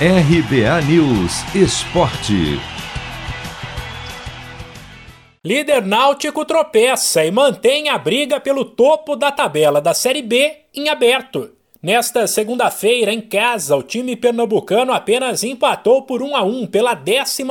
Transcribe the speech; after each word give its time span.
RBA 0.00 0.82
News 0.88 1.54
Esporte. 1.54 2.58
Líder 5.44 5.86
náutico 5.86 6.44
tropeça 6.44 7.24
e 7.24 7.30
mantém 7.30 7.88
a 7.88 7.96
briga 7.96 8.40
pelo 8.40 8.64
topo 8.64 9.14
da 9.14 9.30
tabela 9.30 9.80
da 9.80 9.94
Série 9.94 10.20
B 10.20 10.52
em 10.74 10.88
aberto. 10.88 11.52
Nesta 11.80 12.26
segunda-feira, 12.26 13.12
em 13.12 13.20
casa, 13.20 13.76
o 13.76 13.84
time 13.84 14.16
pernambucano 14.16 14.92
apenas 14.92 15.44
empatou 15.44 16.02
por 16.02 16.24
1 16.24 16.34
a 16.34 16.42
1 16.42 16.66
pela 16.66 17.00
11 17.00 17.44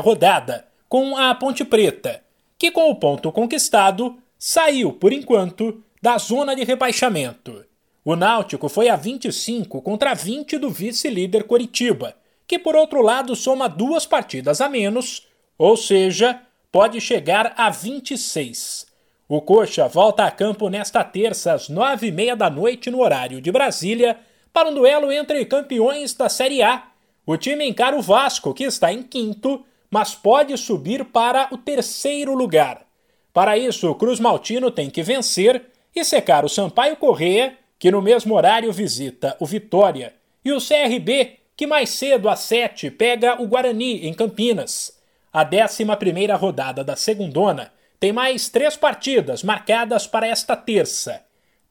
rodada, 0.00 0.68
com 0.88 1.16
a 1.16 1.34
Ponte 1.34 1.64
Preta, 1.64 2.22
que 2.56 2.70
com 2.70 2.88
o 2.92 2.94
ponto 2.94 3.32
conquistado, 3.32 4.16
saiu, 4.38 4.92
por 4.92 5.12
enquanto, 5.12 5.82
da 6.00 6.16
zona 6.16 6.54
de 6.54 6.62
rebaixamento. 6.62 7.67
O 8.10 8.16
Náutico 8.16 8.70
foi 8.70 8.88
a 8.88 8.96
25 8.96 9.82
contra 9.82 10.14
20 10.14 10.56
do 10.56 10.70
vice-líder 10.70 11.44
Coritiba, 11.44 12.16
que 12.46 12.58
por 12.58 12.74
outro 12.74 13.02
lado 13.02 13.36
soma 13.36 13.68
duas 13.68 14.06
partidas 14.06 14.62
a 14.62 14.68
menos, 14.70 15.28
ou 15.58 15.76
seja, 15.76 16.40
pode 16.72 17.02
chegar 17.02 17.52
a 17.54 17.68
26. 17.68 18.86
O 19.28 19.42
Coxa 19.42 19.86
volta 19.88 20.24
a 20.24 20.30
campo 20.30 20.70
nesta 20.70 21.04
terça 21.04 21.52
às 21.52 21.68
nove 21.68 22.06
e 22.06 22.10
meia 22.10 22.34
da 22.34 22.48
noite 22.48 22.90
no 22.90 23.02
horário 23.02 23.42
de 23.42 23.52
Brasília 23.52 24.18
para 24.54 24.70
um 24.70 24.74
duelo 24.74 25.12
entre 25.12 25.44
campeões 25.44 26.14
da 26.14 26.30
Série 26.30 26.62
A. 26.62 26.84
O 27.26 27.36
time 27.36 27.68
encara 27.68 27.94
o 27.94 28.00
Vasco, 28.00 28.54
que 28.54 28.64
está 28.64 28.90
em 28.90 29.02
quinto, 29.02 29.62
mas 29.90 30.14
pode 30.14 30.56
subir 30.56 31.04
para 31.04 31.48
o 31.52 31.58
terceiro 31.58 32.34
lugar. 32.34 32.86
Para 33.34 33.58
isso, 33.58 33.86
o 33.86 33.94
Cruz 33.94 34.18
Maltino 34.18 34.70
tem 34.70 34.88
que 34.88 35.02
vencer 35.02 35.66
e 35.94 36.02
secar 36.02 36.42
o 36.46 36.48
Sampaio 36.48 36.96
Corrêa, 36.96 37.54
que 37.78 37.90
no 37.90 38.02
mesmo 38.02 38.34
horário 38.34 38.72
visita 38.72 39.36
o 39.38 39.46
Vitória, 39.46 40.14
e 40.44 40.52
o 40.52 40.58
CRB, 40.58 41.38
que 41.56 41.66
mais 41.66 41.90
cedo 41.90 42.28
às 42.28 42.40
sete 42.40 42.90
pega 42.90 43.40
o 43.40 43.46
Guarani 43.46 44.06
em 44.06 44.14
Campinas. 44.14 44.96
A 45.32 45.44
11 45.44 45.84
primeira 45.96 46.36
rodada 46.36 46.82
da 46.82 46.96
segundona 46.96 47.72
tem 48.00 48.12
mais 48.12 48.48
três 48.48 48.76
partidas 48.76 49.42
marcadas 49.42 50.06
para 50.06 50.26
esta 50.26 50.56
terça. 50.56 51.22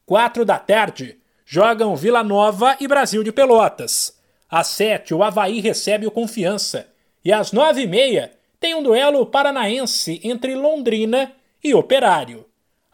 Quatro 0.05 0.45
da 0.45 0.59
tarde, 0.59 1.17
jogam 1.45 1.95
Vila 1.95 2.23
Nova 2.23 2.77
e 2.79 2.87
Brasil 2.87 3.23
de 3.23 3.31
Pelotas. 3.31 4.17
Às 4.49 4.67
sete, 4.67 5.13
o 5.13 5.23
Havaí 5.23 5.59
recebe 5.59 6.05
o 6.05 6.11
Confiança. 6.11 6.87
E 7.23 7.31
às 7.31 7.51
nove 7.51 7.81
e 7.81 7.87
meia, 7.87 8.31
tem 8.59 8.73
um 8.75 8.81
duelo 8.81 9.25
paranaense 9.25 10.19
entre 10.23 10.55
Londrina 10.55 11.31
e 11.63 11.73
Operário. 11.73 12.45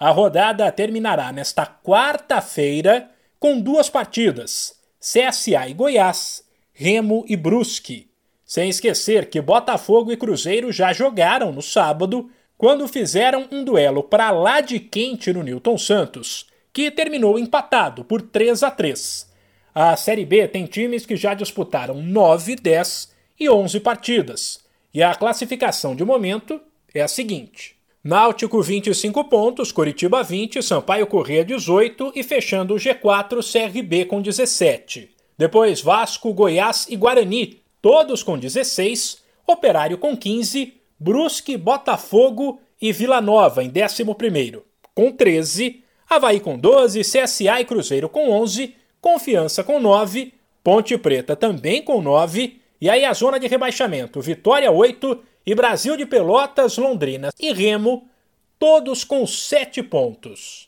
A 0.04 0.10
rodada 0.12 0.70
terminará 0.70 1.32
nesta 1.32 1.66
quarta-feira 1.66 3.10
com 3.40 3.58
duas 3.62 3.90
partidas: 3.90 4.78
CSA 5.00 5.70
e 5.70 5.74
Goiás, 5.74 6.44
Remo 6.74 7.24
e 7.26 7.38
Brusque. 7.38 8.10
Sem 8.44 8.68
esquecer 8.68 9.30
que 9.30 9.40
Botafogo 9.40 10.12
e 10.12 10.18
Cruzeiro 10.18 10.74
já 10.74 10.92
jogaram 10.92 11.54
no 11.54 11.62
sábado, 11.62 12.30
quando 12.58 12.86
fizeram 12.86 13.48
um 13.50 13.64
duelo 13.64 14.04
para 14.04 14.30
lá 14.30 14.60
de 14.60 14.78
quente 14.78 15.32
no 15.32 15.42
Newton 15.42 15.78
Santos, 15.78 16.48
que 16.74 16.92
terminou 16.92 17.40
empatado 17.40 18.04
por 18.04 18.22
3 18.22 18.62
a 18.62 18.72
3. 18.72 19.32
A 19.74 19.96
Série 19.96 20.26
B 20.26 20.50
tem 20.50 20.66
times 20.66 21.06
que 21.06 21.16
já 21.16 21.34
disputaram 21.34 22.04
9, 22.04 22.58
10 22.58 23.10
e 23.40 23.50
11 23.50 23.80
partidas, 23.80 24.60
e 24.94 25.02
a 25.02 25.16
classificação 25.16 25.96
de 25.96 26.04
momento 26.04 26.60
é 26.94 27.02
a 27.02 27.08
seguinte: 27.08 27.82
Náutico 28.04 28.62
25 28.62 29.24
pontos, 29.30 29.72
Coritiba 29.72 30.22
20, 30.22 30.62
Sampaio 30.62 31.08
Corrêa 31.08 31.46
18 31.46 32.12
e 32.14 32.22
fechando 32.22 32.74
o 32.74 32.78
G4 32.78 33.40
CRB 33.40 34.04
com 34.04 34.22
17. 34.22 35.10
Depois 35.38 35.80
Vasco, 35.80 36.34
Goiás 36.34 36.86
e 36.90 36.98
Guarani, 36.98 37.62
todos 37.82 38.22
com 38.22 38.38
16, 38.38 39.24
Operário 39.48 39.98
com 39.98 40.18
15, 40.18 40.74
Brusque, 41.00 41.56
Botafogo 41.56 42.60
e 42.82 42.92
Vila 42.92 43.22
Nova 43.22 43.64
em 43.64 43.72
11 43.72 44.62
com 44.94 45.10
13, 45.10 45.82
Havaí 46.10 46.42
com 46.42 46.60
12, 46.60 47.00
CSA 47.00 47.62
e 47.62 47.66
Cruzeiro 47.66 48.10
com 48.10 48.30
11, 48.32 48.76
Confiança 49.00 49.64
com 49.64 49.80
9, 49.80 50.34
Ponte 50.62 50.98
Preta 50.98 51.38
também 51.38 51.82
com 51.82 52.02
9, 52.02 52.60
e 52.82 52.90
aí 52.90 53.06
a 53.06 53.14
zona 53.14 53.40
de 53.40 53.48
rebaixamento, 53.48 54.20
Vitória 54.20 54.70
8 54.70 55.24
e 55.46 55.54
Brasil 55.54 55.98
de 55.98 56.06
Pelotas, 56.06 56.78
Londrina 56.78 57.30
e 57.40 57.52
Remo, 57.52 58.10
todos 58.58 59.04
com 59.04 59.26
sete 59.28 59.84
pontos. 59.84 60.68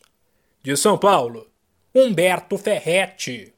De 0.62 0.76
São 0.76 0.98
Paulo, 0.98 1.48
Humberto 1.94 2.58
Ferretti. 2.58 3.54